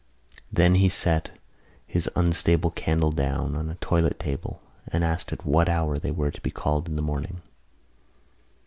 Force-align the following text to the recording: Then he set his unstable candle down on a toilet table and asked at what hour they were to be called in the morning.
Then 0.51 0.73
he 0.73 0.89
set 0.89 1.29
his 1.85 2.09
unstable 2.15 2.71
candle 2.71 3.11
down 3.11 3.53
on 3.53 3.69
a 3.69 3.75
toilet 3.75 4.19
table 4.19 4.59
and 4.87 5.03
asked 5.03 5.31
at 5.31 5.45
what 5.45 5.69
hour 5.69 5.99
they 5.99 6.09
were 6.09 6.31
to 6.31 6.41
be 6.41 6.49
called 6.49 6.87
in 6.87 6.95
the 6.95 7.03
morning. 7.03 7.43